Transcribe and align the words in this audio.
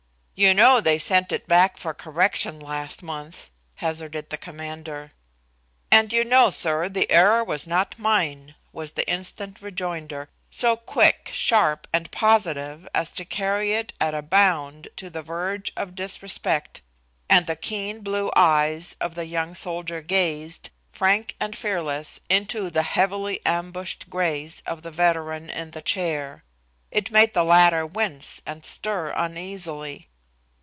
"You 0.33 0.55
know 0.55 0.81
they 0.81 0.97
sent 0.97 1.31
it 1.31 1.47
back 1.47 1.77
for 1.77 1.93
correction 1.93 2.59
last 2.59 3.03
month," 3.03 3.51
hazarded 3.75 4.31
the 4.31 4.39
commander. 4.39 5.11
"And 5.91 6.11
you 6.11 6.23
know, 6.25 6.49
sir, 6.49 6.89
the 6.89 7.11
error 7.11 7.43
was 7.43 7.67
not 7.67 7.99
mine," 7.99 8.55
was 8.73 8.93
the 8.93 9.07
instant 9.07 9.61
rejoinder, 9.61 10.29
so 10.49 10.75
quick, 10.75 11.29
sharp 11.31 11.87
and 11.93 12.09
positive 12.09 12.89
as 12.95 13.13
to 13.13 13.23
carry 13.23 13.73
it 13.73 13.93
at 14.01 14.15
a 14.15 14.23
bound 14.23 14.87
to 14.95 15.11
the 15.11 15.21
verge 15.21 15.71
of 15.77 15.93
disrespect, 15.93 16.81
and 17.29 17.45
the 17.45 17.55
keen, 17.55 18.01
blue 18.01 18.31
eyes 18.35 18.95
of 18.99 19.13
the 19.13 19.27
young 19.27 19.53
soldier 19.53 20.01
gazed, 20.01 20.71
frank 20.89 21.35
and 21.39 21.55
fearless, 21.55 22.19
into 22.31 22.71
the 22.71 22.81
heavily 22.81 23.45
ambushed 23.45 24.09
grays 24.09 24.63
of 24.65 24.81
the 24.81 24.89
veteran 24.89 25.51
in 25.51 25.69
the 25.69 25.83
chair. 25.83 26.43
It 26.89 27.11
made 27.11 27.35
the 27.35 27.43
latter 27.45 27.85
wince 27.85 28.41
and 28.47 28.65
stir 28.65 29.11
uneasily. 29.15 30.07